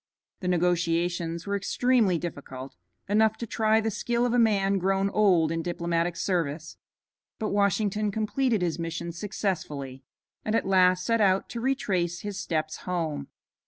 The 0.39 0.47
negotiations 0.47 1.45
were 1.45 1.55
extremely 1.55 2.17
difficult, 2.17 2.75
enough 3.07 3.37
to 3.37 3.45
try 3.45 3.79
the 3.79 3.91
skill 3.91 4.25
of 4.25 4.33
a 4.33 4.39
man 4.39 4.79
grown 4.79 5.11
old 5.11 5.51
in 5.51 5.61
diplomatic 5.61 6.15
service, 6.15 6.77
but 7.37 7.49
Washington 7.49 8.09
completed 8.09 8.63
his 8.63 8.79
mission 8.79 9.11
successfully, 9.11 10.01
and 10.43 10.55
at 10.55 10.65
last 10.65 11.05
set 11.05 11.21
out 11.21 11.49
to 11.49 11.61
retrace 11.61 12.21
his 12.21 12.39
steps 12.39 12.77
home. 12.77 13.27